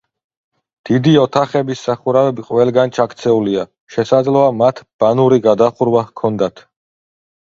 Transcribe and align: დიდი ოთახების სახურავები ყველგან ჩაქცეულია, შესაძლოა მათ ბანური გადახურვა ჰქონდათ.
დიდი 0.89 1.11
ოთახების 1.23 1.81
სახურავები 1.89 2.45
ყველგან 2.47 2.93
ჩაქცეულია, 2.95 3.65
შესაძლოა 3.95 4.49
მათ 4.61 4.81
ბანური 5.03 5.39
გადახურვა 5.47 6.01
ჰქონდათ. 6.09 6.65